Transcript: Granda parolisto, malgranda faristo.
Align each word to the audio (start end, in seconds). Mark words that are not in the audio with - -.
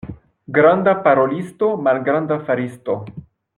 Granda 0.55 0.95
parolisto, 1.09 1.69
malgranda 1.89 2.39
faristo. 2.49 2.99